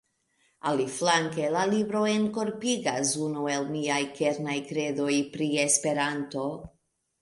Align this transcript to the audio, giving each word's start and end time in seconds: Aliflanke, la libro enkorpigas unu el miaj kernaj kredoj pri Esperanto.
Aliflanke, 0.69 1.45
la 1.57 1.65
libro 1.73 2.01
enkorpigas 2.15 3.13
unu 3.29 3.47
el 3.59 3.71
miaj 3.77 4.01
kernaj 4.19 4.59
kredoj 4.75 5.15
pri 5.39 5.55
Esperanto. 5.71 6.53